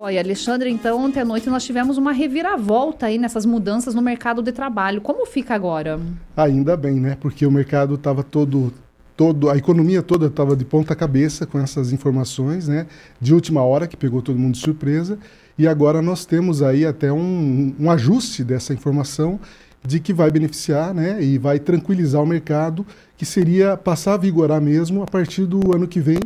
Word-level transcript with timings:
Olha, 0.00 0.20
Alexandre, 0.20 0.70
então 0.70 1.04
ontem 1.04 1.18
à 1.18 1.24
noite 1.24 1.50
nós 1.50 1.64
tivemos 1.64 1.98
uma 1.98 2.12
reviravolta 2.12 3.06
aí 3.06 3.18
nessas 3.18 3.44
mudanças 3.44 3.96
no 3.96 4.00
mercado 4.00 4.40
de 4.40 4.52
trabalho. 4.52 5.00
Como 5.00 5.26
fica 5.26 5.56
agora? 5.56 5.98
Ainda 6.36 6.76
bem, 6.76 7.00
né? 7.00 7.16
Porque 7.20 7.44
o 7.44 7.50
mercado 7.50 7.96
estava 7.96 8.22
todo, 8.22 8.72
todo, 9.16 9.50
a 9.50 9.56
economia 9.56 10.00
toda 10.00 10.26
estava 10.26 10.54
de 10.54 10.64
ponta 10.64 10.94
cabeça 10.94 11.46
com 11.46 11.58
essas 11.58 11.90
informações, 11.90 12.68
né? 12.68 12.86
De 13.20 13.34
última 13.34 13.60
hora 13.64 13.88
que 13.88 13.96
pegou 13.96 14.22
todo 14.22 14.38
mundo 14.38 14.52
de 14.52 14.60
surpresa. 14.60 15.18
E 15.58 15.66
agora 15.66 16.00
nós 16.00 16.24
temos 16.24 16.62
aí 16.62 16.86
até 16.86 17.12
um, 17.12 17.74
um 17.76 17.90
ajuste 17.90 18.44
dessa 18.44 18.72
informação 18.72 19.40
de 19.84 19.98
que 19.98 20.12
vai 20.12 20.30
beneficiar, 20.30 20.94
né? 20.94 21.20
E 21.20 21.38
vai 21.38 21.58
tranquilizar 21.58 22.22
o 22.22 22.26
mercado, 22.26 22.86
que 23.16 23.26
seria 23.26 23.76
passar 23.76 24.14
a 24.14 24.16
vigorar 24.16 24.60
mesmo 24.60 25.02
a 25.02 25.06
partir 25.06 25.44
do 25.44 25.74
ano 25.74 25.88
que 25.88 25.98
vem, 25.98 26.20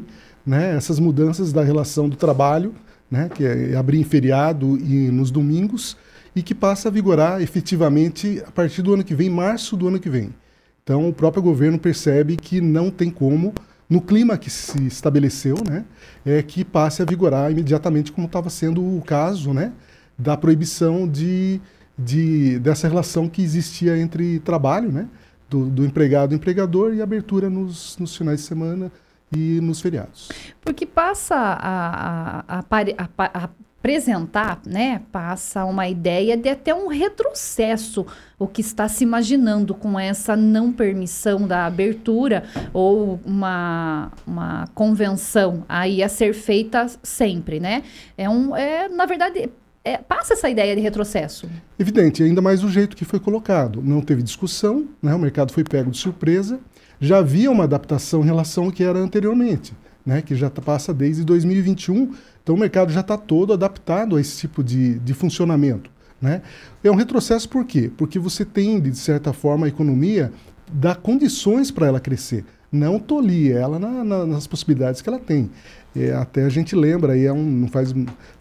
né? 0.44 0.76
Essas 0.76 0.98
mudanças 0.98 1.54
da 1.54 1.62
relação 1.62 2.06
do 2.06 2.16
trabalho 2.16 2.74
né, 3.12 3.28
que 3.28 3.44
é 3.44 3.76
abrir 3.76 4.00
em 4.00 4.04
feriado 4.04 4.78
e 4.78 5.10
nos 5.10 5.30
domingos, 5.30 5.98
e 6.34 6.42
que 6.42 6.54
passa 6.54 6.88
a 6.88 6.90
vigorar 6.90 7.42
efetivamente 7.42 8.42
a 8.46 8.50
partir 8.50 8.80
do 8.80 8.94
ano 8.94 9.04
que 9.04 9.14
vem, 9.14 9.28
março 9.28 9.76
do 9.76 9.86
ano 9.86 10.00
que 10.00 10.08
vem. 10.08 10.34
Então, 10.82 11.06
o 11.06 11.12
próprio 11.12 11.42
governo 11.42 11.78
percebe 11.78 12.38
que 12.38 12.58
não 12.58 12.90
tem 12.90 13.10
como, 13.10 13.52
no 13.88 14.00
clima 14.00 14.38
que 14.38 14.48
se 14.48 14.86
estabeleceu, 14.86 15.56
né, 15.68 15.84
é 16.24 16.42
que 16.42 16.64
passe 16.64 17.02
a 17.02 17.04
vigorar 17.04 17.52
imediatamente, 17.52 18.10
como 18.10 18.26
estava 18.26 18.48
sendo 18.48 18.82
o 18.82 19.02
caso 19.02 19.52
né, 19.52 19.72
da 20.18 20.34
proibição 20.34 21.06
de, 21.06 21.60
de, 21.98 22.58
dessa 22.60 22.88
relação 22.88 23.28
que 23.28 23.42
existia 23.42 23.98
entre 23.98 24.38
trabalho, 24.38 24.90
né, 24.90 25.06
do, 25.50 25.66
do 25.68 25.84
empregado 25.84 26.32
e 26.32 26.36
empregador, 26.36 26.94
e 26.94 27.02
abertura 27.02 27.50
nos, 27.50 27.98
nos 27.98 28.16
finais 28.16 28.40
de 28.40 28.46
semana, 28.46 28.90
e 29.36 29.60
nos 29.60 29.80
feriados. 29.80 30.28
Porque 30.60 30.86
passa 30.86 31.34
a, 31.34 32.44
a, 32.48 32.58
a, 32.58 33.44
a 33.44 33.48
apresentar, 33.82 34.60
né, 34.64 35.02
passa 35.10 35.64
uma 35.64 35.88
ideia 35.88 36.36
de 36.36 36.48
até 36.48 36.72
um 36.72 36.86
retrocesso 36.86 38.06
o 38.38 38.46
que 38.46 38.60
está 38.60 38.88
se 38.88 39.02
imaginando 39.02 39.74
com 39.74 39.98
essa 39.98 40.36
não 40.36 40.72
permissão 40.72 41.48
da 41.48 41.66
abertura 41.66 42.44
ou 42.72 43.20
uma, 43.24 44.12
uma 44.24 44.68
convenção 44.72 45.64
aí 45.68 46.00
a 46.00 46.08
ser 46.08 46.32
feita 46.32 46.86
sempre, 47.02 47.58
né? 47.58 47.82
É 48.16 48.28
um, 48.28 48.54
é, 48.54 48.88
na 48.88 49.04
verdade, 49.04 49.50
é, 49.84 49.98
passa 49.98 50.34
essa 50.34 50.48
ideia 50.48 50.76
de 50.76 50.80
retrocesso. 50.80 51.48
Evidente, 51.76 52.22
ainda 52.22 52.40
mais 52.40 52.60
do 52.60 52.68
jeito 52.68 52.96
que 52.96 53.04
foi 53.04 53.18
colocado. 53.18 53.82
Não 53.82 54.00
teve 54.00 54.22
discussão, 54.22 54.88
né? 55.02 55.12
o 55.12 55.18
mercado 55.18 55.52
foi 55.52 55.64
pego 55.64 55.90
de 55.90 55.98
surpresa 55.98 56.60
já 57.02 57.18
havia 57.18 57.50
uma 57.50 57.64
adaptação 57.64 58.22
em 58.22 58.26
relação 58.26 58.66
ao 58.66 58.72
que 58.72 58.84
era 58.84 58.96
anteriormente, 58.96 59.74
né, 60.06 60.22
que 60.22 60.36
já 60.36 60.48
passa 60.48 60.94
desde 60.94 61.24
2021. 61.24 62.14
Então 62.40 62.54
o 62.54 62.58
mercado 62.58 62.92
já 62.92 63.00
está 63.00 63.16
todo 63.16 63.52
adaptado 63.52 64.14
a 64.14 64.20
esse 64.20 64.38
tipo 64.38 64.62
de, 64.62 65.00
de 65.00 65.12
funcionamento. 65.12 65.90
Né? 66.20 66.42
É 66.84 66.90
um 66.90 66.94
retrocesso 66.94 67.48
por 67.48 67.64
quê? 67.64 67.90
Porque 67.96 68.20
você 68.20 68.44
tem, 68.44 68.80
de 68.80 68.96
certa 68.96 69.32
forma, 69.32 69.66
a 69.66 69.68
economia 69.68 70.32
dá 70.72 70.94
condições 70.94 71.72
para 71.72 71.88
ela 71.88 71.98
crescer, 71.98 72.44
não 72.72 72.98
tolir 72.98 73.54
ela 73.54 73.78
na, 73.78 74.02
na, 74.02 74.26
nas 74.26 74.46
possibilidades 74.46 75.02
que 75.02 75.08
ela 75.08 75.18
tem. 75.18 75.50
É, 75.94 76.12
até 76.14 76.44
a 76.44 76.48
gente 76.48 76.74
lembra, 76.74 77.12
aí 77.12 77.26
é 77.26 77.32
um, 77.32 77.68
faz, 77.68 77.94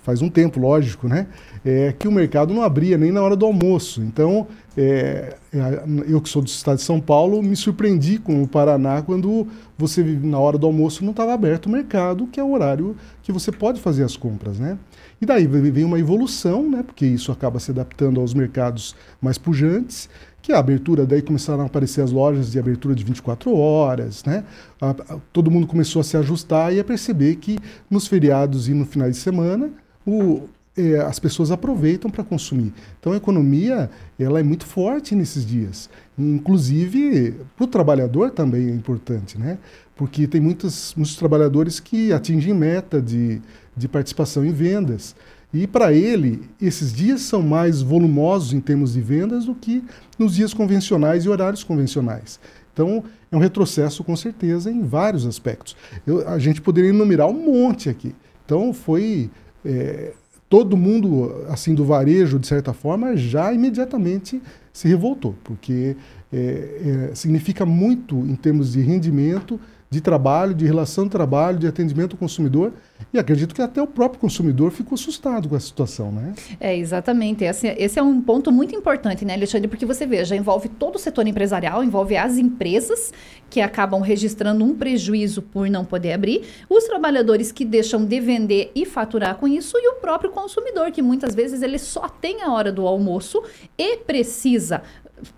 faz 0.04 0.22
um 0.22 0.30
tempo, 0.30 0.58
lógico, 0.58 1.10
né? 1.10 1.28
É, 1.66 1.92
que 1.92 2.08
o 2.08 2.12
mercado 2.12 2.54
não 2.54 2.64
abria 2.64 2.98
nem 2.98 3.12
na 3.12 3.22
hora 3.22 3.36
do 3.36 3.46
almoço. 3.46 4.02
Então, 4.02 4.48
é, 4.78 5.36
é, 5.54 5.84
eu 6.08 6.22
que 6.22 6.30
sou 6.30 6.42
do 6.42 6.48
estado 6.48 6.78
de 6.78 6.84
São 6.84 7.02
Paulo, 7.02 7.44
me 7.44 7.56
surpreendi 7.58 8.20
com 8.20 8.42
o 8.42 8.48
Paraná 8.48 9.02
quando 9.02 9.46
você, 9.78 10.02
na 10.02 10.40
hora 10.40 10.58
do 10.58 10.66
almoço, 10.66 11.04
não 11.04 11.12
estava 11.12 11.34
aberto 11.34 11.66
o 11.66 11.70
mercado, 11.70 12.26
que 12.28 12.40
é 12.40 12.44
o 12.44 12.54
horário 12.54 12.96
que 13.22 13.34
você 13.34 13.52
pode 13.52 13.82
fazer 13.82 14.06
as 14.06 14.16
compras, 14.16 14.58
né? 14.58 14.78
E 15.20 15.26
daí 15.26 15.46
vem 15.46 15.84
uma 15.84 16.00
evolução, 16.00 16.70
né? 16.70 16.82
Porque 16.82 17.06
isso 17.06 17.34
acaba 17.34 17.60
se 17.60 17.70
adaptando 17.70 18.22
aos 18.22 18.34
mercados 18.34 18.96
mais 19.22 19.38
pujantes 19.38 20.10
que 20.42 20.52
a 20.52 20.60
abertura, 20.60 21.06
daí 21.06 21.22
começaram 21.22 21.64
a 21.64 21.66
aparecer 21.68 22.02
as 22.02 22.12
lojas 22.12 22.52
de 22.52 22.60
abertura 22.60 22.96
de 22.96 23.04
24 23.04 23.56
horas, 23.56 24.24
né? 24.24 24.44
A, 24.80 24.90
a, 24.90 25.18
todo 25.32 25.52
mundo 25.52 25.68
começou 25.68 26.00
a 26.00 26.04
se 26.04 26.18
ajustar 26.18 26.74
e 26.74 26.80
a 26.80 26.84
perceber 26.84 27.36
que 27.36 27.60
nos 27.90 28.08
feriados 28.08 28.68
e 28.68 28.74
no 28.74 28.86
final 28.86 29.10
de 29.10 29.18
semana 29.18 29.70
o, 30.06 30.44
é, 30.76 30.98
as 31.00 31.20
pessoas 31.20 31.52
aproveitam 31.52 32.10
para 32.10 32.24
consumir. 32.24 32.74
Então 33.00 33.14
a 33.14 33.18
economia 33.18 33.90
ela 34.18 34.40
é 34.40 34.44
muito 34.44 34.66
forte 34.66 35.14
nesses 35.14 35.46
dias. 35.46 35.90
Inclusive 36.18 37.36
para 37.56 37.66
o 37.66 37.68
trabalhador 37.68 38.32
também 38.32 38.70
é 38.70 38.72
importante, 38.72 39.38
né? 39.38 39.58
Porque 39.96 40.28
tem 40.28 40.42
muitos, 40.42 40.96
muitos 40.96 41.16
trabalhadores 41.16 41.80
que 41.80 42.12
atingem 42.12 42.54
meta 42.54 43.02
de, 43.02 43.42
de 43.76 43.88
participação 43.88 44.44
em 44.44 44.52
vendas. 44.52 45.16
E 45.54 45.68
para 45.68 45.92
ele, 45.92 46.50
esses 46.62 46.94
dias 46.94 47.22
são 47.22 47.42
mais 47.42 47.82
volumosos 47.82 48.54
em 48.54 48.62
termos 48.62 48.94
de 48.94 49.02
vendas 49.02 49.46
do 49.46 49.54
que 49.54 49.84
nos 50.18 50.36
dias 50.36 50.54
convencionais 50.54 51.26
e 51.26 51.30
horários 51.30 51.64
convencionais. 51.64 52.40
Então, 52.74 53.04
é 53.30 53.36
um 53.36 53.40
retrocesso 53.40 54.04
com 54.04 54.16
certeza 54.16 54.72
em 54.72 54.82
vários 54.82 55.26
aspectos. 55.26 55.76
Eu, 56.08 56.28
a 56.28 56.40
gente 56.40 56.62
poderia 56.62 56.90
enumerar 56.90 57.28
um 57.28 57.46
monte 57.46 57.90
aqui. 57.90 58.16
Então, 58.46 58.74
foi 58.74 59.30
é, 59.66 60.14
todo 60.50 60.78
mundo 60.78 61.46
assim 61.50 61.74
do 61.74 61.86
varejo, 61.86 62.40
de 62.40 62.48
certa 62.48 62.74
forma, 62.74 63.16
já 63.16 63.54
imediatamente 63.54 64.42
se 64.74 64.88
revoltou, 64.88 65.36
porque 65.44 65.96
é, 66.32 67.10
é, 67.10 67.16
significa 67.16 67.66
muito 67.66 68.18
em 68.20 68.36
termos 68.36 68.74
de 68.74 68.82
rendimento 68.82 69.60
de 69.92 70.00
trabalho, 70.00 70.54
de 70.56 70.66
relação 70.66 71.04
de 71.04 71.10
trabalho, 71.10 71.60
de 71.60 71.68
atendimento 71.68 72.14
ao 72.14 72.18
consumidor. 72.18 72.72
E 73.14 73.20
acredito 73.20 73.54
que 73.54 73.62
até 73.62 73.82
o 73.82 73.88
próprio 73.88 74.22
consumidor 74.22 74.72
ficou 74.72 74.96
assustado 74.96 75.50
com 75.50 75.56
a 75.56 75.60
situação, 75.60 76.14
né? 76.14 76.34
É, 76.62 76.78
exatamente. 76.78 77.44
Esse, 77.44 77.68
esse 77.68 78.00
é 78.00 78.02
um 78.02 78.22
ponto 78.22 78.54
muito 78.54 78.74
importante, 78.74 79.26
né, 79.26 79.34
Alexandre? 79.34 79.68
Porque 79.68 79.86
você 79.86 80.06
veja, 80.06 80.34
envolve 80.34 80.70
todo 80.70 80.96
o 80.96 81.00
setor 81.00 81.28
empresarial, 81.28 81.84
envolve 81.84 82.16
as 82.16 82.38
empresas 82.38 83.12
que 83.50 83.60
acabam 83.60 84.00
registrando 84.00 84.64
um 84.64 84.74
prejuízo 84.74 85.42
por 85.42 85.70
não 85.70 85.84
poder 85.84 86.14
abrir, 86.14 86.46
os 86.70 86.86
trabalhadores 86.86 87.52
que 87.52 87.66
deixam 87.66 88.06
de 88.06 88.18
vender 88.22 88.72
e 88.74 88.86
faturar 88.86 89.36
com 89.36 89.46
isso, 89.46 89.78
e 89.78 89.90
o 89.90 89.96
próprio 89.96 90.32
consumidor, 90.32 90.90
que 90.92 91.02
muitas 91.02 91.36
vezes 91.36 91.62
ele 91.62 91.78
só 91.78 92.08
tem 92.08 92.44
a 92.44 92.54
hora 92.54 92.72
do 92.72 92.88
almoço 92.88 93.44
e 93.78 93.98
precisa 93.98 94.84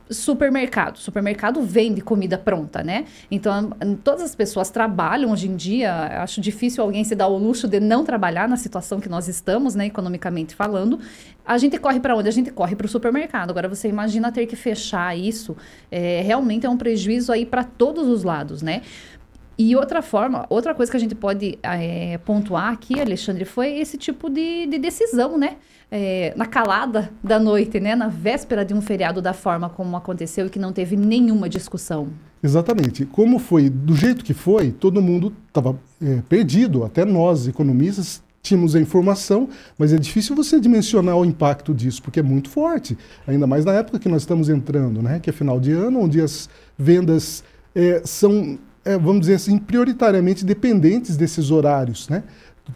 supermercado. 0.09 0.97
Supermercado 0.97 1.61
vende 1.61 2.01
comida 2.01 2.37
pronta, 2.37 2.83
né? 2.83 3.05
Então, 3.29 3.71
todas 4.03 4.21
as 4.21 4.35
pessoas 4.35 4.69
trabalham 4.69 5.31
hoje 5.31 5.47
em 5.47 5.55
dia. 5.55 6.21
Acho 6.21 6.39
difícil 6.39 6.83
alguém 6.83 7.03
se 7.03 7.15
dar 7.15 7.27
o 7.27 7.37
luxo 7.37 7.67
de 7.67 7.79
não 7.79 8.03
trabalhar 8.03 8.47
na 8.47 8.57
situação 8.57 8.99
que 8.99 9.09
nós 9.09 9.27
estamos, 9.27 9.75
né, 9.75 9.87
economicamente 9.87 10.55
falando. 10.55 10.99
A 11.45 11.57
gente 11.57 11.77
corre 11.77 11.99
para 11.99 12.15
onde? 12.15 12.29
A 12.29 12.31
gente 12.31 12.51
corre 12.51 12.75
para 12.75 12.85
o 12.85 12.89
supermercado. 12.89 13.49
Agora, 13.49 13.67
você 13.67 13.89
imagina 13.89 14.31
ter 14.31 14.45
que 14.45 14.55
fechar 14.55 15.17
isso. 15.17 15.57
É, 15.91 16.21
realmente 16.21 16.65
é 16.65 16.69
um 16.69 16.77
prejuízo 16.77 17.31
aí 17.31 17.45
para 17.45 17.63
todos 17.63 18.07
os 18.07 18.23
lados, 18.23 18.61
né? 18.61 18.81
E 19.65 19.77
outra 19.77 20.01
forma, 20.01 20.45
outra 20.49 20.75
coisa 20.75 20.91
que 20.91 20.97
a 20.97 20.99
gente 20.99 21.15
pode 21.15 21.57
é, 21.63 22.17
pontuar 22.25 22.73
aqui, 22.73 22.99
Alexandre, 22.99 23.45
foi 23.45 23.79
esse 23.79 23.97
tipo 23.97 24.29
de, 24.29 24.67
de 24.67 24.77
decisão, 24.77 25.37
né? 25.37 25.55
É, 25.89 26.33
na 26.35 26.45
calada 26.45 27.09
da 27.23 27.39
noite, 27.39 27.79
né? 27.79 27.95
Na 27.95 28.09
véspera 28.09 28.65
de 28.65 28.73
um 28.73 28.81
feriado 28.81 29.21
da 29.21 29.31
forma 29.31 29.69
como 29.69 29.95
aconteceu 29.95 30.47
e 30.47 30.49
que 30.49 30.59
não 30.59 30.73
teve 30.73 30.97
nenhuma 30.97 31.47
discussão. 31.47 32.09
Exatamente. 32.43 33.05
Como 33.05 33.39
foi, 33.39 33.69
do 33.69 33.95
jeito 33.95 34.25
que 34.25 34.33
foi, 34.33 34.69
todo 34.69 35.01
mundo 35.01 35.33
estava 35.47 35.79
é, 36.01 36.21
perdido, 36.27 36.83
até 36.83 37.05
nós, 37.05 37.47
economistas, 37.47 38.21
tínhamos 38.41 38.75
a 38.75 38.81
informação, 38.81 39.47
mas 39.77 39.93
é 39.93 39.97
difícil 39.97 40.35
você 40.35 40.59
dimensionar 40.59 41.15
o 41.15 41.23
impacto 41.23 41.73
disso, 41.73 42.03
porque 42.03 42.19
é 42.19 42.23
muito 42.23 42.49
forte. 42.49 42.97
Ainda 43.25 43.47
mais 43.47 43.63
na 43.63 43.71
época 43.71 43.97
que 43.97 44.09
nós 44.09 44.23
estamos 44.23 44.49
entrando, 44.49 45.01
né? 45.01 45.21
Que 45.21 45.29
é 45.29 45.33
final 45.33 45.57
de 45.57 45.71
ano, 45.71 46.01
onde 46.01 46.19
as 46.19 46.49
vendas 46.77 47.45
é, 47.73 48.01
são 48.03 48.59
é, 48.85 48.97
vamos 48.97 49.21
dizer 49.21 49.35
assim, 49.35 49.57
prioritariamente 49.57 50.45
dependentes 50.45 51.15
desses 51.15 51.51
horários, 51.51 52.09
né? 52.09 52.23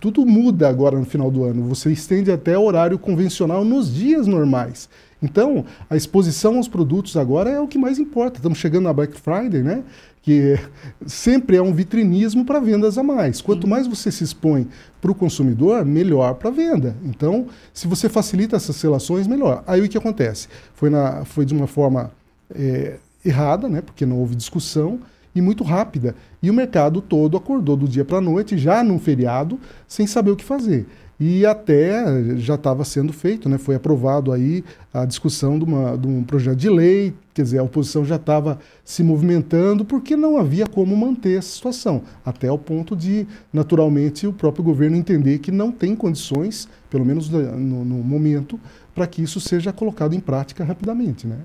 Tudo 0.02 0.26
muda 0.26 0.68
agora 0.68 1.00
no 1.00 1.06
final 1.06 1.32
do 1.32 1.46
ano. 1.46 1.64
Você 1.64 1.92
estende 1.92 2.30
até 2.30 2.58
o 2.58 2.64
horário 2.64 3.00
convencional 3.00 3.64
nos 3.64 3.94
dias 3.94 4.28
normais. 4.28 4.90
Então, 5.24 5.66
a 5.90 5.96
exposição 5.96 6.58
aos 6.58 6.68
produtos 6.68 7.16
agora 7.16 7.50
é 7.50 7.60
o 7.60 7.68
que 7.68 7.78
mais 7.78 7.98
importa. 7.98 8.38
Estamos 8.38 8.58
chegando 8.58 8.84
na 8.84 8.94
Black 8.94 9.18
Friday, 9.20 9.64
né? 9.64 9.84
Que 10.22 10.60
sempre 11.06 11.56
é 11.56 11.62
um 11.62 11.74
vitrinismo 11.74 12.44
para 12.44 12.60
vendas 12.60 12.98
a 12.98 13.04
mais. 13.04 13.42
Quanto 13.42 13.64
Sim. 13.64 13.70
mais 13.70 13.88
você 13.88 14.12
se 14.12 14.26
expõe 14.26 14.68
para 15.00 15.10
o 15.10 15.16
consumidor, 15.16 15.86
melhor 15.86 16.36
para 16.36 16.50
a 16.50 16.54
venda. 16.54 16.96
Então, 17.06 17.48
se 17.74 17.88
você 17.88 18.10
facilita 18.10 18.58
essas 18.58 18.80
relações, 18.82 19.26
melhor. 19.26 19.64
Aí 19.66 19.82
o 19.82 19.88
que 19.88 19.98
acontece? 19.98 20.50
Foi, 20.74 20.90
na, 20.90 21.24
foi 21.24 21.46
de 21.46 21.54
uma 21.54 21.66
forma 21.66 22.12
é, 22.54 22.98
errada, 23.24 23.70
né? 23.70 23.82
Porque 23.82 24.06
não 24.06 24.20
houve 24.20 24.36
discussão 24.36 25.00
e 25.38 25.42
muito 25.42 25.64
rápida. 25.64 26.16
E 26.42 26.50
o 26.50 26.54
mercado 26.54 27.02
todo 27.02 27.38
acordou 27.38 27.78
do 27.78 27.88
dia 27.88 28.04
para 28.04 28.18
a 28.18 28.22
noite, 28.22 28.58
já 28.58 28.84
num 28.84 29.00
feriado, 29.00 29.60
sem 29.88 30.08
saber 30.08 30.32
o 30.32 30.36
que 30.36 30.44
fazer. 30.44 30.88
e 31.20 31.48
até 31.48 32.38
já 32.38 32.54
estava 32.54 32.86
sendo 32.86 33.12
feito, 33.12 33.50
né? 33.50 33.58
foi 33.58 33.74
aprovado 33.74 34.32
aí 34.32 34.64
a 34.94 35.04
discussão 35.04 35.58
de, 35.58 35.66
uma, 35.66 35.98
de 35.98 36.08
um 36.08 36.24
projeto 36.24 36.58
de 36.58 36.70
lei, 36.70 37.12
quer 37.34 37.42
dizer, 37.42 37.58
a 37.58 37.64
oposição 37.64 38.06
já 38.06 38.18
estava 38.18 38.60
se 38.86 39.02
movimentando 39.02 39.84
porque 39.84 40.16
não 40.16 40.38
havia 40.38 40.68
como 40.68 40.96
manter 40.96 41.40
essa 41.40 41.50
situação, 41.50 42.04
até 42.24 42.52
o 42.52 42.58
ponto 42.58 42.96
de, 42.96 43.26
naturalmente, 43.52 44.28
o 44.28 44.34
próprio 44.34 44.64
governo 44.64 44.96
entender 44.96 45.40
que 45.40 45.52
não 45.52 45.72
tem 45.72 45.96
condições, 45.96 46.70
pelo 46.88 47.04
menos 47.04 47.30
no, 47.30 47.84
no 47.84 48.04
momento, 48.04 48.60
para 48.94 49.08
que 49.08 49.24
isso 49.24 49.40
seja 49.40 49.74
colocado 49.74 50.14
em 50.14 50.20
prática 50.20 50.64
rapidamente. 50.64 51.26
Né? 51.26 51.38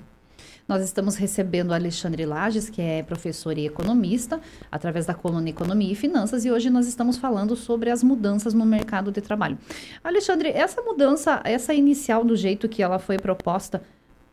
Nós 0.67 0.81
estamos 0.81 1.15
recebendo 1.15 1.71
o 1.71 1.73
Alexandre 1.73 2.25
Lages, 2.25 2.69
que 2.69 2.81
é 2.81 3.03
professor 3.03 3.57
e 3.57 3.65
economista, 3.65 4.39
através 4.71 5.05
da 5.05 5.13
coluna 5.13 5.49
Economia 5.49 5.91
e 5.91 5.95
Finanças, 5.95 6.45
e 6.45 6.51
hoje 6.51 6.69
nós 6.69 6.87
estamos 6.87 7.17
falando 7.17 7.55
sobre 7.55 7.89
as 7.89 8.01
mudanças 8.01 8.53
no 8.53 8.65
mercado 8.65 9.11
de 9.11 9.19
trabalho. 9.19 9.57
Alexandre, 10.01 10.49
essa 10.49 10.81
mudança, 10.81 11.41
essa 11.43 11.73
inicial 11.73 12.23
do 12.23 12.35
jeito 12.35 12.69
que 12.69 12.81
ela 12.81 12.97
foi 12.97 13.17
proposta, 13.17 13.81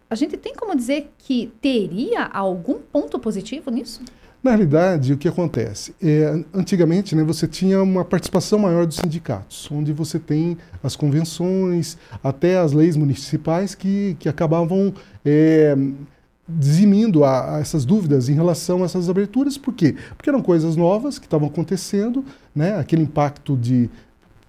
a 0.08 0.14
gente 0.14 0.36
tem 0.36 0.54
como 0.54 0.76
dizer 0.76 1.12
que 1.18 1.52
teria 1.60 2.24
algum 2.24 2.74
ponto 2.74 3.18
positivo 3.18 3.70
nisso? 3.70 4.00
Na 4.42 4.52
realidade, 4.52 5.12
o 5.12 5.18
que 5.18 5.28
acontece? 5.28 5.94
É, 6.02 6.42
antigamente, 6.54 7.14
né, 7.14 7.22
você 7.22 7.46
tinha 7.46 7.82
uma 7.82 8.04
participação 8.04 8.58
maior 8.58 8.86
dos 8.86 8.96
sindicatos, 8.96 9.68
onde 9.70 9.92
você 9.92 10.18
tem 10.18 10.56
as 10.82 10.96
convenções, 10.96 11.98
até 12.24 12.56
as 12.56 12.72
leis 12.72 12.96
municipais 12.96 13.74
que, 13.74 14.16
que 14.18 14.28
acabavam 14.28 14.94
é, 15.24 15.76
dizimindo 16.58 17.25
a, 17.25 17.56
a, 17.56 17.61
essas 17.61 17.85
dúvidas 17.85 18.29
em 18.29 18.35
relação 18.35 18.82
a 18.82 18.85
essas 18.87 19.08
aberturas. 19.08 19.56
Por 19.56 19.75
quê? 19.75 19.97
Porque 20.17 20.29
eram 20.29 20.43
coisas 20.43 20.76
novas 20.76 21.19
que 21.19 21.26
estavam 21.26 21.49
acontecendo, 21.49 22.25
né? 22.55 22.76
aquele 22.79 23.02
impacto 23.02 23.56
de 23.56 23.88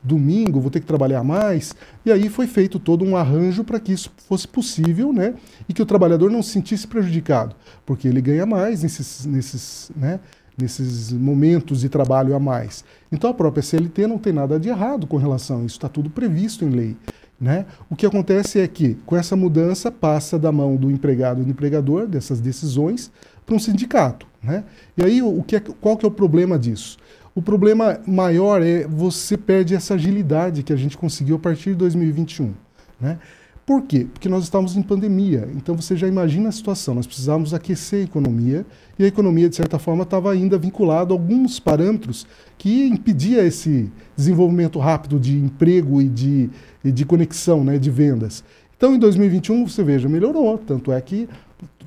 domingo, 0.04 0.60
vou 0.60 0.72
ter 0.72 0.80
que 0.80 0.86
trabalhar 0.86 1.24
mais, 1.24 1.76
e 2.04 2.12
aí 2.12 2.28
foi 2.28 2.48
feito 2.48 2.80
todo 2.80 3.06
um 3.06 3.16
arranjo 3.16 3.64
para 3.64 3.80
que 3.80 3.92
isso 3.92 4.12
fosse 4.28 4.48
possível, 4.48 5.14
né? 5.14 5.36
E 5.70 5.74
que 5.74 5.82
o 5.82 5.86
trabalhador 5.86 6.32
não 6.32 6.42
se 6.42 6.50
sentisse 6.50 6.88
prejudicado, 6.88 7.56
porque 7.86 8.08
ele 8.08 8.20
ganha 8.20 8.46
mais 8.46 8.82
nesses, 8.82 9.26
nesses, 9.28 9.92
né? 9.96 10.20
nesses 10.58 11.12
momentos 11.12 11.82
de 11.82 11.90
trabalho 11.90 12.36
a 12.36 12.40
mais. 12.40 12.84
Então 13.12 13.30
a 13.30 13.34
própria 13.34 13.64
CLT 13.64 14.08
não 14.08 14.18
tem 14.18 14.34
nada 14.34 14.60
de 14.60 14.70
errado 14.70 15.08
com 15.08 15.18
relação 15.18 15.62
a 15.62 15.66
isso, 15.66 15.76
está 15.76 15.90
tudo 15.90 16.10
previsto 16.10 16.66
em 16.66 16.70
lei. 16.70 16.98
Né? 17.42 17.66
O 17.90 17.96
que 17.96 18.06
acontece 18.06 18.60
é 18.60 18.68
que, 18.68 18.94
com 19.04 19.18
essa 19.18 19.36
mudança, 19.36 19.92
passa 19.92 20.38
da 20.38 20.52
mão 20.52 20.76
do 20.76 20.92
empregado 20.92 21.42
e 21.42 21.44
do 21.44 21.50
empregador, 21.50 22.06
dessas 22.06 22.40
decisões, 22.40 23.12
para 23.44 23.56
um 23.56 23.60
sindicato. 23.60 24.28
Né? 24.44 24.64
E 24.96 25.04
aí, 25.04 25.24
o 25.24 25.42
que 25.42 25.56
é, 25.56 25.60
qual 25.60 25.98
que 25.98 26.06
é 26.06 26.08
o 26.08 26.12
problema 26.12 26.60
disso? 26.60 27.00
O 27.34 27.42
problema 27.42 28.00
maior 28.06 28.62
é 28.62 28.86
você 28.86 29.36
perde 29.38 29.74
essa 29.74 29.96
agilidade 29.96 30.62
que 30.62 30.72
a 30.72 30.76
gente 30.76 30.96
conseguiu 30.96 31.38
a 31.38 31.40
partir 31.40 31.72
de 31.72 31.78
2021. 31.78 32.54
Né? 33.00 33.18
Por 33.66 33.84
quê? 33.84 34.08
Porque 34.12 34.28
nós 34.28 34.44
estávamos 34.44 34.76
em 34.76 34.82
pandemia. 34.82 35.48
Então 35.56 35.76
você 35.76 35.96
já 35.96 36.08
imagina 36.08 36.50
a 36.50 36.52
situação. 36.52 36.96
Nós 36.96 37.06
precisávamos 37.06 37.54
aquecer 37.54 38.02
a 38.02 38.04
economia 38.04 38.66
e 38.98 39.04
a 39.04 39.08
economia, 39.08 39.48
de 39.48 39.56
certa 39.56 39.78
forma, 39.78 40.04
estava 40.04 40.32
ainda 40.32 40.58
vinculada 40.58 41.14
a 41.14 41.16
alguns 41.16 41.60
parâmetros 41.60 42.26
que 42.58 42.88
impedia 42.88 43.44
esse 43.44 43.92
desenvolvimento 44.16 44.80
rápido 44.80 45.20
de 45.20 45.38
emprego 45.38 46.02
e 46.02 46.10
de, 46.10 46.50
e 46.84 46.92
de 46.92 47.06
conexão, 47.06 47.64
né, 47.64 47.78
de 47.78 47.90
vendas. 47.90 48.44
Então, 48.76 48.96
em 48.96 49.00
2021, 49.00 49.68
você 49.68 49.84
veja, 49.84 50.10
melhorou. 50.10 50.58
Tanto 50.58 50.92
é 50.92 51.00
que 51.00 51.30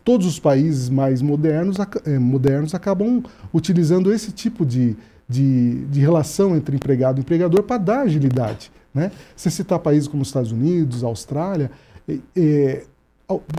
todos 0.05 0.27
os 0.27 0.39
países 0.39 0.89
mais 0.89 1.21
modernos, 1.21 1.77
eh, 2.05 2.19
modernos 2.19 2.75
acabam 2.75 3.23
utilizando 3.53 4.13
esse 4.13 4.31
tipo 4.31 4.65
de, 4.65 4.97
de, 5.29 5.87
de 5.87 6.01
relação 6.01 6.55
entre 6.55 6.77
empregado 6.77 7.19
e 7.19 7.23
empregador 7.23 7.63
para 7.63 7.79
dar 7.79 8.01
agilidade. 8.03 8.71
Né? 8.95 9.11
Se 9.35 9.51
citar 9.51 9.79
países 9.81 10.07
como 10.07 10.23
os 10.23 10.29
Estados 10.29 10.53
Unidos, 10.53 11.03
Austrália, 11.03 11.71
é, 12.37 12.85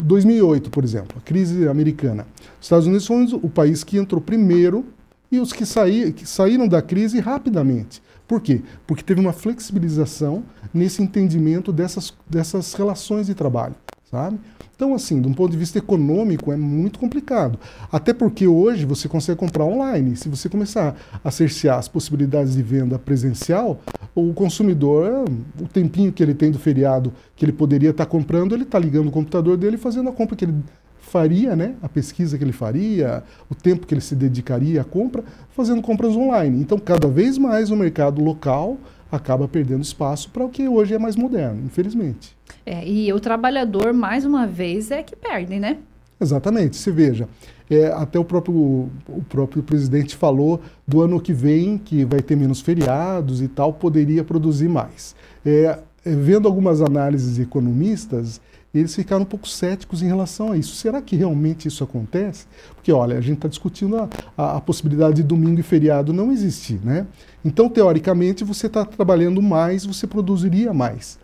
2008, 0.04 0.70
por 0.70 0.84
exemplo, 0.84 1.18
a 1.18 1.22
crise 1.22 1.68
americana. 1.68 2.26
Os 2.60 2.66
Estados 2.66 2.88
Unidos 2.88 3.06
foi 3.06 3.26
o 3.42 3.50
país 3.50 3.84
que 3.84 3.98
entrou 3.98 4.22
primeiro 4.22 4.86
e 5.32 5.40
os 5.40 5.52
que, 5.52 5.66
saí, 5.66 6.14
que 6.14 6.26
saíram 6.26 6.68
da 6.68 6.82
crise 6.82 7.20
rapidamente. 7.20 8.02
Por 8.28 8.42
quê? 8.42 8.62
Porque 8.88 9.04
teve 9.04 9.20
uma 9.20 9.34
flexibilização 9.34 10.44
nesse 10.74 11.02
entendimento 11.02 11.72
dessas, 11.72 12.14
dessas 12.28 12.74
relações 12.74 13.28
de 13.28 13.36
trabalho, 13.36 13.76
sabe? 14.16 14.40
Então, 14.76 14.94
assim, 14.94 15.22
de 15.22 15.28
um 15.28 15.34
ponto 15.34 15.52
de 15.52 15.58
vista 15.58 15.78
econômico, 15.78 16.52
é 16.52 16.58
muito 16.58 17.00
complicado. 17.00 17.60
Até 17.92 18.14
porque 18.14 18.48
hoje 18.48 18.86
você 18.86 19.08
consegue 19.08 19.38
comprar 19.38 19.64
online. 19.64 20.16
Se 20.16 20.28
você 20.30 20.50
começar 20.50 20.96
a 21.24 21.32
cercear 21.32 21.78
as 21.78 21.88
possibilidades 21.88 22.54
de 22.54 22.62
venda 22.62 22.98
presencial, 22.98 23.80
o 24.14 24.34
consumidor, 24.34 25.26
o 25.62 25.68
tempinho 25.68 26.12
que 26.12 26.22
ele 26.22 26.34
tem 26.34 26.52
do 26.52 26.60
feriado 26.60 27.14
que 27.36 27.46
ele 27.46 27.54
poderia 27.54 27.92
estar 27.92 28.06
comprando, 28.06 28.54
ele 28.54 28.64
está 28.64 28.80
ligando 28.80 29.08
o 29.08 29.12
computador 29.12 29.58
dele 29.58 29.76
e 29.76 29.80
fazendo 29.80 30.10
a 30.10 30.14
compra 30.14 30.36
que 30.36 30.46
ele 30.46 30.56
faria, 31.00 31.56
né? 31.56 31.76
A 31.82 31.88
pesquisa 31.88 32.38
que 32.38 32.44
ele 32.44 32.52
faria, 32.52 33.24
o 33.50 33.56
tempo 33.56 33.86
que 33.88 33.94
ele 33.94 34.02
se 34.02 34.16
dedicaria 34.16 34.82
à 34.82 34.84
compra, 34.84 35.24
fazendo 35.52 35.82
compras 35.82 36.16
online. 36.16 36.60
Então, 36.60 36.78
cada 36.78 37.08
vez 37.08 37.38
mais 37.38 37.70
o 37.70 37.76
mercado 37.76 38.22
local 38.22 38.78
acaba 39.12 39.48
perdendo 39.48 39.82
espaço 39.82 40.30
para 40.30 40.44
o 40.44 40.50
que 40.50 40.68
hoje 40.68 40.94
é 40.94 41.00
mais 41.00 41.16
moderno, 41.16 41.62
infelizmente. 41.66 42.36
É, 42.66 42.88
e 42.88 43.12
o 43.14 43.20
trabalhador, 43.20 43.94
mais 43.94 44.26
uma 44.26 44.48
vez, 44.48 44.92
é 44.92 45.04
que 45.04 45.16
perde, 45.16 45.60
né? 45.60 45.78
Exatamente. 46.20 46.78
Se 46.78 46.92
veja, 46.92 47.28
é, 47.70 47.88
até 47.88 48.18
o 48.18 48.24
próprio, 48.24 48.90
o 49.08 49.24
próprio 49.28 49.64
presidente 49.64 50.16
falou 50.16 50.62
do 50.88 51.02
ano 51.02 51.20
que 51.20 51.34
vem, 51.34 51.78
que 51.78 52.06
vai 52.06 52.22
ter 52.22 52.36
menos 52.36 52.62
feriados 52.62 53.42
e 53.42 53.48
tal, 53.48 53.74
poderia 53.74 54.24
produzir 54.24 54.70
mais. 54.70 55.16
É, 55.46 55.80
é 56.06 56.12
vendo 56.12 56.48
algumas 56.48 56.82
análises 56.82 57.36
de 57.36 57.42
economistas, 57.42 58.40
eles 58.80 58.94
ficaram 58.94 59.22
um 59.24 59.26
pouco 59.26 59.48
céticos 59.48 60.02
em 60.02 60.08
relação 60.08 60.52
a 60.52 60.58
isso. 60.58 60.76
Será 60.76 61.02
que 61.02 61.16
realmente 61.16 61.68
isso 61.68 61.84
acontece? 61.84 62.46
Porque, 62.76 62.92
olha, 62.92 63.18
a 63.18 63.22
gente 63.22 63.38
está 63.38 63.48
discutindo 63.48 63.98
a, 63.98 64.10
a, 64.38 64.58
a, 64.58 64.62
possibilidade 64.62 65.18
de 65.18 65.24
domingo 65.24 65.60
e 65.60 65.64
feriado 65.64 66.12
não 66.12 66.32
existir, 66.32 66.80
né? 66.84 67.08
Então, 67.44 67.70
teoricamente, 67.70 68.44
você 68.44 68.68
está 68.68 68.84
trabalhando 68.84 69.42
mais, 69.42 69.86
você 69.86 70.06
produziria 70.06 70.74
mais. 70.74 71.18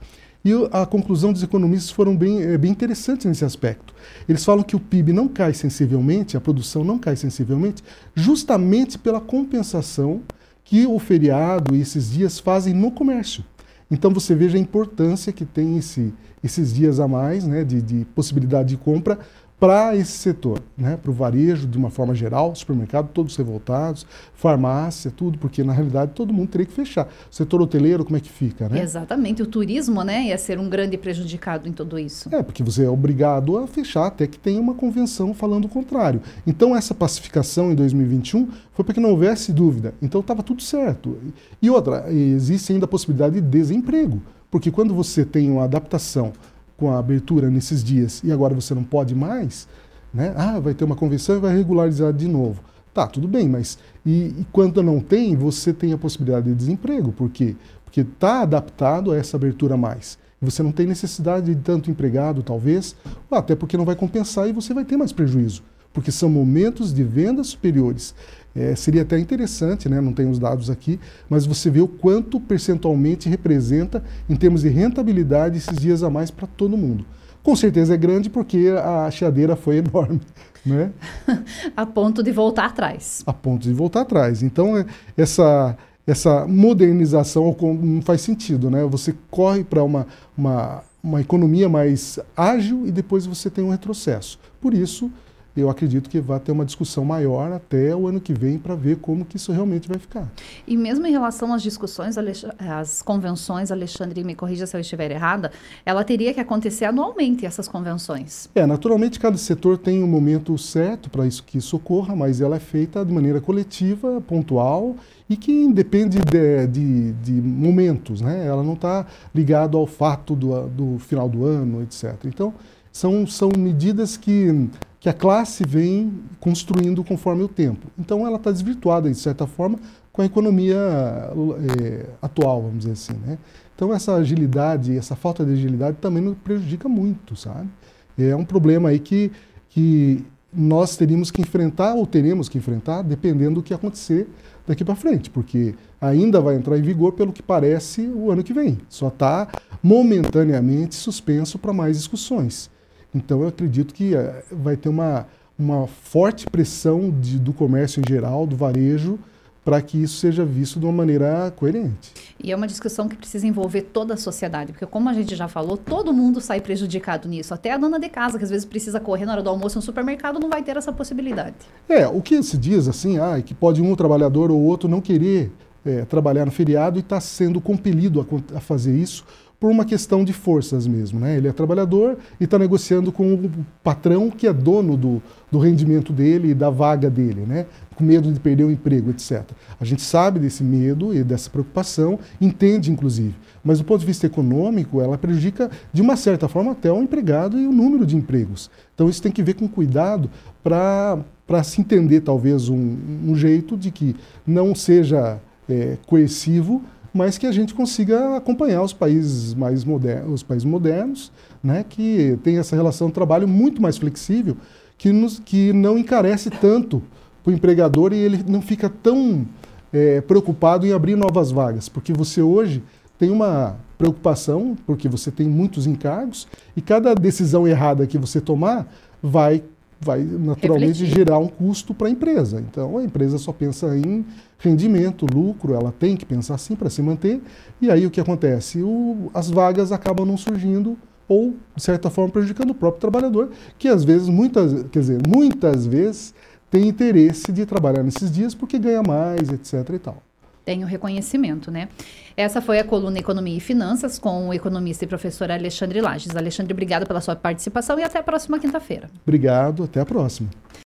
E 0.43 0.51
a 0.71 0.85
conclusão 0.85 1.31
dos 1.31 1.43
economistas 1.43 1.91
foram 1.91 2.15
bem, 2.15 2.41
é, 2.41 2.57
bem 2.57 2.71
interessantes 2.71 3.25
nesse 3.27 3.45
aspecto. 3.45 3.93
Eles 4.27 4.43
falam 4.43 4.63
que 4.63 4.75
o 4.75 4.79
PIB 4.79 5.13
não 5.13 5.27
cai 5.27 5.53
sensivelmente, 5.53 6.35
a 6.35 6.41
produção 6.41 6.83
não 6.83 6.97
cai 6.97 7.15
sensivelmente, 7.15 7.83
justamente 8.15 8.97
pela 8.97 9.21
compensação 9.21 10.21
que 10.63 10.87
o 10.87 10.97
feriado 10.97 11.75
e 11.75 11.81
esses 11.81 12.11
dias 12.11 12.39
fazem 12.39 12.73
no 12.73 12.91
comércio. 12.91 13.43
Então 13.91 14.11
você 14.11 14.33
veja 14.33 14.57
a 14.57 14.61
importância 14.61 15.33
que 15.33 15.45
tem 15.45 15.77
esse, 15.77 16.13
esses 16.41 16.73
dias 16.73 16.99
a 16.99 17.07
mais 17.07 17.45
né, 17.45 17.65
de, 17.65 17.81
de 17.81 18.05
possibilidade 18.15 18.69
de 18.69 18.77
compra 18.77 19.19
para 19.61 19.95
esse 19.95 20.13
setor, 20.13 20.59
né, 20.75 20.97
para 20.97 21.11
o 21.11 21.13
varejo 21.13 21.67
de 21.67 21.77
uma 21.77 21.91
forma 21.91 22.15
geral, 22.15 22.55
supermercado 22.55 23.09
todos 23.13 23.37
revoltados, 23.37 24.07
farmácia, 24.33 25.13
tudo, 25.15 25.37
porque 25.37 25.63
na 25.63 25.71
realidade 25.71 26.13
todo 26.15 26.33
mundo 26.33 26.49
teria 26.49 26.65
que 26.65 26.73
fechar. 26.73 27.07
O 27.31 27.35
setor 27.35 27.61
hoteleiro, 27.61 28.03
como 28.03 28.17
é 28.17 28.19
que 28.19 28.27
fica, 28.27 28.67
né? 28.67 28.81
Exatamente, 28.81 29.43
o 29.43 29.45
turismo, 29.45 30.01
né, 30.01 30.23
ia 30.23 30.37
ser 30.39 30.57
um 30.57 30.67
grande 30.67 30.97
prejudicado 30.97 31.69
em 31.69 31.71
tudo 31.71 31.99
isso. 31.99 32.33
É, 32.33 32.41
porque 32.41 32.63
você 32.63 32.85
é 32.85 32.89
obrigado 32.89 33.55
a 33.59 33.67
fechar 33.67 34.07
até 34.07 34.25
que 34.25 34.39
tenha 34.39 34.59
uma 34.59 34.73
convenção 34.73 35.31
falando 35.31 35.65
o 35.65 35.69
contrário. 35.69 36.23
Então 36.47 36.75
essa 36.75 36.95
pacificação 36.95 37.71
em 37.71 37.75
2021 37.75 38.47
foi 38.73 38.83
para 38.83 38.95
que 38.95 38.99
não 38.99 39.11
houvesse 39.11 39.53
dúvida. 39.53 39.93
Então 40.01 40.21
estava 40.21 40.41
tudo 40.41 40.63
certo. 40.63 41.19
E 41.61 41.69
outra, 41.69 42.11
existe 42.11 42.73
ainda 42.73 42.85
a 42.85 42.87
possibilidade 42.87 43.35
de 43.35 43.41
desemprego, 43.41 44.23
porque 44.49 44.71
quando 44.71 44.95
você 44.95 45.23
tem 45.23 45.51
uma 45.51 45.65
adaptação 45.65 46.33
com 46.81 46.91
a 46.91 46.97
abertura 46.97 47.51
nesses 47.51 47.83
dias 47.83 48.23
e 48.23 48.31
agora 48.31 48.55
você 48.55 48.73
não 48.73 48.83
pode 48.83 49.13
mais, 49.13 49.67
né? 50.11 50.33
Ah, 50.35 50.59
vai 50.59 50.73
ter 50.73 50.83
uma 50.83 50.95
convenção 50.95 51.37
e 51.37 51.39
vai 51.39 51.55
regularizar 51.55 52.11
de 52.11 52.27
novo. 52.27 52.63
Tá, 52.91 53.05
tudo 53.05 53.27
bem, 53.27 53.47
mas 53.47 53.77
e, 54.03 54.33
e 54.39 54.47
quando 54.51 54.81
não 54.81 54.99
tem, 54.99 55.35
você 55.35 55.71
tem 55.71 55.93
a 55.93 55.97
possibilidade 55.97 56.47
de 56.47 56.55
desemprego. 56.55 57.11
Por 57.11 57.29
quê? 57.29 57.55
Porque 57.85 58.01
está 58.01 58.41
adaptado 58.41 59.11
a 59.11 59.15
essa 59.15 59.37
abertura 59.37 59.77
mais. 59.77 60.17
Você 60.41 60.63
não 60.63 60.71
tem 60.71 60.87
necessidade 60.87 61.53
de 61.53 61.61
tanto 61.61 61.91
empregado, 61.91 62.41
talvez, 62.41 62.95
até 63.29 63.55
porque 63.55 63.77
não 63.77 63.85
vai 63.85 63.95
compensar 63.95 64.49
e 64.49 64.51
você 64.51 64.73
vai 64.73 64.83
ter 64.83 64.97
mais 64.97 65.11
prejuízo, 65.11 65.61
porque 65.93 66.11
são 66.11 66.29
momentos 66.29 66.93
de 66.93 67.03
vendas 67.03 67.47
superiores. 67.47 68.13
É, 68.53 68.75
seria 68.75 69.03
até 69.03 69.17
interessante, 69.17 69.87
né? 69.87 70.01
não 70.01 70.11
tenho 70.11 70.29
os 70.29 70.37
dados 70.37 70.69
aqui, 70.69 70.99
mas 71.29 71.45
você 71.45 71.69
vê 71.69 71.79
o 71.79 71.87
quanto 71.87 72.39
percentualmente 72.39 73.29
representa 73.29 74.03
em 74.29 74.35
termos 74.35 74.61
de 74.61 74.69
rentabilidade 74.69 75.57
esses 75.57 75.77
dias 75.77 76.03
a 76.03 76.09
mais 76.09 76.29
para 76.29 76.47
todo 76.47 76.75
mundo. 76.75 77.05
Com 77.41 77.55
certeza 77.55 77.93
é 77.93 77.97
grande 77.97 78.29
porque 78.29 78.67
a 78.83 79.09
chiadeira 79.09 79.55
foi 79.55 79.77
enorme. 79.85 80.21
Né? 80.65 80.91
a 81.75 81.85
ponto 81.85 82.21
de 82.21 82.31
voltar 82.31 82.65
atrás. 82.65 83.23
A 83.25 83.33
ponto 83.33 83.63
de 83.63 83.73
voltar 83.73 84.01
atrás. 84.01 84.43
Então, 84.43 84.77
é, 84.77 84.85
essa, 85.17 85.75
essa 86.05 86.45
modernização 86.45 87.55
não 87.81 88.01
faz 88.01 88.21
sentido. 88.21 88.69
Né? 88.69 88.83
Você 88.83 89.15
corre 89.31 89.63
para 89.63 89.81
uma, 89.81 90.05
uma, 90.37 90.83
uma 91.01 91.21
economia 91.21 91.67
mais 91.67 92.19
ágil 92.35 92.85
e 92.85 92.91
depois 92.91 93.25
você 93.25 93.49
tem 93.49 93.63
um 93.63 93.69
retrocesso. 93.69 94.37
Por 94.59 94.73
isso, 94.73 95.09
eu 95.55 95.69
acredito 95.69 96.09
que 96.09 96.19
vai 96.19 96.39
ter 96.39 96.51
uma 96.51 96.65
discussão 96.65 97.03
maior 97.03 97.51
até 97.51 97.95
o 97.95 98.07
ano 98.07 98.21
que 98.21 98.33
vem 98.33 98.57
para 98.57 98.75
ver 98.75 98.97
como 98.97 99.25
que 99.25 99.35
isso 99.35 99.51
realmente 99.51 99.87
vai 99.87 99.97
ficar. 99.97 100.31
E 100.65 100.77
mesmo 100.77 101.05
em 101.05 101.11
relação 101.11 101.53
às 101.53 101.61
discussões, 101.61 102.15
às 102.57 103.01
convenções, 103.01 103.71
Alexandre, 103.71 104.23
me 104.23 104.33
corrija 104.33 104.65
se 104.65 104.75
eu 104.75 104.81
estiver 104.81 105.11
errada, 105.11 105.51
ela 105.85 106.03
teria 106.03 106.33
que 106.33 106.39
acontecer 106.39 106.85
anualmente, 106.85 107.45
essas 107.45 107.67
convenções. 107.67 108.49
É, 108.55 108.65
naturalmente 108.65 109.19
cada 109.19 109.37
setor 109.37 109.77
tem 109.77 110.01
um 110.01 110.07
momento 110.07 110.57
certo 110.57 111.09
para 111.09 111.27
isso 111.27 111.43
que 111.43 111.57
isso 111.57 111.75
ocorra, 111.75 112.15
mas 112.15 112.39
ela 112.39 112.55
é 112.55 112.59
feita 112.59 113.03
de 113.03 113.13
maneira 113.13 113.41
coletiva, 113.41 114.21
pontual 114.21 114.95
e 115.29 115.35
que 115.35 115.71
depende 115.71 116.19
de, 116.19 116.67
de, 116.67 117.11
de 117.13 117.31
momentos, 117.31 118.21
né? 118.21 118.45
Ela 118.45 118.63
não 118.63 118.73
está 118.73 119.05
ligada 119.33 119.77
ao 119.77 119.87
fato 119.87 120.35
do, 120.35 120.67
do 120.67 120.99
final 120.99 121.29
do 121.29 121.45
ano, 121.45 121.81
etc. 121.83 122.15
Então, 122.25 122.53
são, 122.91 123.25
são 123.25 123.49
medidas 123.57 124.17
que 124.17 124.69
que 125.01 125.09
a 125.09 125.13
classe 125.13 125.65
vem 125.67 126.13
construindo 126.39 127.03
conforme 127.03 127.41
o 127.41 127.47
tempo. 127.47 127.87
Então 127.97 128.25
ela 128.25 128.37
está 128.37 128.51
desvirtuada, 128.51 129.09
de 129.09 129.17
certa 129.17 129.47
forma, 129.47 129.79
com 130.13 130.21
a 130.21 130.25
economia 130.25 130.77
é, 130.77 132.05
atual, 132.21 132.61
vamos 132.61 132.77
dizer 132.79 132.91
assim. 132.91 133.13
Né? 133.25 133.39
Então 133.75 133.91
essa 133.91 134.13
agilidade, 134.13 134.95
essa 134.95 135.15
falta 135.15 135.43
de 135.43 135.53
agilidade 135.53 135.97
também 135.97 136.21
nos 136.21 136.37
prejudica 136.37 136.87
muito, 136.87 137.35
sabe? 137.35 137.67
É 138.15 138.35
um 138.35 138.45
problema 138.45 138.89
aí 138.89 138.99
que, 138.99 139.31
que 139.69 140.23
nós 140.53 140.95
teríamos 140.95 141.31
que 141.31 141.41
enfrentar 141.41 141.95
ou 141.95 142.05
teremos 142.05 142.47
que 142.47 142.59
enfrentar 142.59 143.01
dependendo 143.01 143.55
do 143.55 143.63
que 143.63 143.73
acontecer 143.73 144.29
daqui 144.67 144.85
para 144.85 144.95
frente, 144.95 145.31
porque 145.31 145.73
ainda 145.99 146.39
vai 146.39 146.55
entrar 146.55 146.77
em 146.77 146.81
vigor, 146.83 147.13
pelo 147.13 147.33
que 147.33 147.41
parece, 147.41 148.01
o 148.01 148.29
ano 148.29 148.43
que 148.43 148.53
vem. 148.53 148.77
Só 148.87 149.07
está 149.07 149.47
momentaneamente 149.81 150.93
suspenso 150.93 151.57
para 151.57 151.73
mais 151.73 151.97
discussões. 151.97 152.69
Então 153.13 153.41
eu 153.41 153.49
acredito 153.49 153.93
que 153.93 154.15
uh, 154.15 154.33
vai 154.51 154.77
ter 154.77 154.89
uma, 154.89 155.27
uma 155.57 155.87
forte 155.87 156.45
pressão 156.45 157.11
de, 157.11 157.37
do 157.37 157.53
comércio 157.53 158.01
em 158.01 158.07
geral, 158.07 158.47
do 158.47 158.55
varejo, 158.55 159.19
para 159.63 159.79
que 159.81 160.01
isso 160.01 160.17
seja 160.17 160.43
visto 160.43 160.79
de 160.79 160.85
uma 160.85 160.91
maneira 160.91 161.51
coerente. 161.55 162.13
E 162.43 162.51
é 162.51 162.55
uma 162.55 162.65
discussão 162.65 163.07
que 163.07 163.15
precisa 163.15 163.45
envolver 163.45 163.83
toda 163.83 164.15
a 164.15 164.17
sociedade, 164.17 164.71
porque 164.71 164.85
como 164.87 165.07
a 165.07 165.13
gente 165.13 165.35
já 165.35 165.47
falou, 165.47 165.77
todo 165.77 166.11
mundo 166.11 166.41
sai 166.41 166.59
prejudicado 166.59 167.29
nisso. 167.29 167.53
Até 167.53 167.71
a 167.71 167.77
dona 167.77 167.99
de 167.99 168.09
casa, 168.09 168.39
que 168.39 168.43
às 168.43 168.49
vezes 168.49 168.65
precisa 168.65 168.99
correr 168.99 169.25
na 169.25 169.33
hora 169.33 169.43
do 169.43 169.49
almoço 169.49 169.77
no 169.77 169.81
supermercado, 169.81 170.39
não 170.39 170.49
vai 170.49 170.63
ter 170.63 170.77
essa 170.77 170.91
possibilidade. 170.91 171.55
É, 171.87 172.07
o 172.07 172.21
que 172.21 172.41
se 172.41 172.57
diz 172.57 172.87
assim, 172.87 173.19
ah, 173.19 173.37
é 173.37 173.41
que 173.41 173.53
pode 173.53 173.81
um 173.81 173.95
trabalhador 173.95 174.49
ou 174.49 174.59
outro 174.59 174.89
não 174.89 174.99
querer 174.99 175.51
é, 175.85 176.05
trabalhar 176.05 176.45
no 176.45 176.51
feriado 176.51 176.97
e 176.97 177.01
está 177.01 177.19
sendo 177.19 177.61
compelido 177.61 178.19
a, 178.19 178.57
a 178.57 178.59
fazer 178.59 178.95
isso 178.95 179.23
por 179.61 179.69
uma 179.69 179.85
questão 179.85 180.25
de 180.25 180.33
forças 180.33 180.87
mesmo. 180.87 181.19
Né? 181.19 181.37
Ele 181.37 181.47
é 181.47 181.51
trabalhador 181.51 182.17
e 182.39 182.45
está 182.45 182.57
negociando 182.57 183.11
com 183.11 183.35
o 183.35 183.51
patrão 183.83 184.31
que 184.31 184.47
é 184.47 184.51
dono 184.51 184.97
do, 184.97 185.21
do 185.51 185.59
rendimento 185.59 186.11
dele 186.11 186.49
e 186.49 186.53
da 186.55 186.71
vaga 186.71 187.11
dele, 187.11 187.41
né? 187.41 187.67
com 187.93 188.03
medo 188.03 188.33
de 188.33 188.39
perder 188.39 188.63
o 188.63 188.71
emprego, 188.71 189.11
etc. 189.11 189.43
A 189.79 189.85
gente 189.85 190.01
sabe 190.01 190.39
desse 190.39 190.63
medo 190.63 191.13
e 191.13 191.23
dessa 191.23 191.47
preocupação, 191.47 192.17
entende 192.41 192.91
inclusive. 192.91 193.35
Mas 193.63 193.77
do 193.77 193.85
ponto 193.85 193.99
de 193.99 194.07
vista 194.07 194.25
econômico, 194.25 194.99
ela 194.99 195.15
prejudica 195.15 195.69
de 195.93 196.01
uma 196.01 196.15
certa 196.15 196.47
forma 196.47 196.71
até 196.71 196.91
o 196.91 196.99
empregado 196.99 197.59
e 197.59 197.67
o 197.67 197.71
número 197.71 198.03
de 198.03 198.17
empregos. 198.17 198.71
Então 198.95 199.07
isso 199.07 199.21
tem 199.21 199.31
que 199.31 199.43
ver 199.43 199.53
com 199.53 199.67
cuidado 199.67 200.27
para 200.63 201.63
se 201.63 201.79
entender 201.79 202.21
talvez 202.21 202.67
um, 202.67 202.97
um 203.27 203.35
jeito 203.35 203.77
de 203.77 203.91
que 203.91 204.15
não 204.43 204.73
seja 204.73 205.39
é, 205.69 205.99
coercivo, 206.07 206.81
mas 207.13 207.37
que 207.37 207.45
a 207.45 207.51
gente 207.51 207.73
consiga 207.73 208.37
acompanhar 208.37 208.81
os 208.81 208.93
países 208.93 209.53
mais 209.53 209.83
modernos, 209.83 210.33
os 210.33 210.43
países 210.43 210.65
modernos, 210.65 211.31
né, 211.63 211.85
que 211.87 212.37
tem 212.43 212.57
essa 212.57 212.75
relação 212.75 213.07
de 213.07 213.13
trabalho 213.13 213.47
muito 213.47 213.81
mais 213.81 213.97
flexível, 213.97 214.55
que, 214.97 215.11
nos, 215.11 215.39
que 215.39 215.73
não 215.73 215.97
encarece 215.97 216.49
tanto 216.49 217.01
para 217.43 217.51
o 217.51 217.53
empregador 217.53 218.13
e 218.13 218.17
ele 218.17 218.43
não 218.47 218.61
fica 218.61 218.89
tão 218.89 219.45
é, 219.91 220.21
preocupado 220.21 220.85
em 220.85 220.93
abrir 220.93 221.15
novas 221.15 221.51
vagas, 221.51 221.89
porque 221.89 222.13
você 222.13 222.41
hoje 222.41 222.81
tem 223.17 223.29
uma 223.29 223.75
preocupação, 223.97 224.75
porque 224.85 225.07
você 225.07 225.29
tem 225.29 225.47
muitos 225.47 225.85
encargos, 225.85 226.47
e 226.75 226.81
cada 226.81 227.13
decisão 227.13 227.67
errada 227.67 228.07
que 228.07 228.17
você 228.17 228.41
tomar 228.41 228.91
vai 229.21 229.63
vai 230.03 230.21
naturalmente 230.23 230.99
Refletir. 230.99 231.15
gerar 231.15 231.37
um 231.37 231.47
custo 231.47 231.93
para 231.93 232.07
a 232.07 232.09
empresa. 232.09 232.59
Então 232.59 232.97
a 232.97 233.03
empresa 233.03 233.37
só 233.37 233.53
pensa 233.53 233.95
em 233.95 234.25
rendimento, 234.59 235.25
lucro, 235.31 235.73
ela 235.73 235.91
tem 235.91 236.17
que 236.17 236.25
pensar 236.25 236.55
assim 236.55 236.75
para 236.75 236.89
se 236.89 237.01
manter. 237.01 237.41
E 237.79 237.89
aí 237.89 238.05
o 238.05 238.11
que 238.11 238.19
acontece? 238.19 238.81
O, 238.81 239.29
as 239.33 239.49
vagas 239.49 239.91
acabam 239.91 240.25
não 240.25 240.37
surgindo 240.37 240.97
ou 241.27 241.55
de 241.75 241.83
certa 241.83 242.09
forma 242.09 242.31
prejudicando 242.31 242.71
o 242.71 242.75
próprio 242.75 242.99
trabalhador, 242.99 243.51
que 243.79 243.87
às 243.87 244.03
vezes 244.03 244.27
muitas, 244.27 244.83
quer 244.91 244.99
dizer, 244.99 245.21
muitas 245.25 245.87
vezes 245.87 246.33
tem 246.69 246.87
interesse 246.87 247.51
de 247.51 247.65
trabalhar 247.65 248.03
nesses 248.03 248.31
dias 248.31 248.53
porque 248.53 248.77
ganha 248.77 249.01
mais, 249.01 249.49
etc 249.49 249.89
e 249.93 249.99
tal 249.99 250.23
tem 250.63 250.83
o 250.83 250.87
reconhecimento, 250.87 251.71
né? 251.71 251.89
Essa 252.35 252.61
foi 252.61 252.79
a 252.79 252.83
coluna 252.83 253.19
Economia 253.19 253.57
e 253.57 253.59
Finanças 253.59 254.17
com 254.17 254.49
o 254.49 254.53
economista 254.53 255.03
e 255.03 255.07
professor 255.07 255.51
Alexandre 255.51 256.01
Lages. 256.01 256.35
Alexandre, 256.35 256.73
obrigado 256.73 257.05
pela 257.05 257.21
sua 257.21 257.35
participação 257.35 257.99
e 257.99 258.03
até 258.03 258.19
a 258.19 258.23
próxima 258.23 258.59
quinta-feira. 258.59 259.09
Obrigado, 259.25 259.83
até 259.83 259.99
a 259.99 260.05
próxima. 260.05 260.49